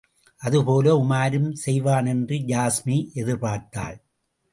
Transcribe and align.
அதுபோல 0.41 0.95
உமாரும் 0.95 1.51
செய்வானென்று 1.65 2.37
யாஸ்மி 2.47 2.97
எதிர்பார்த்தாள். 3.15 3.97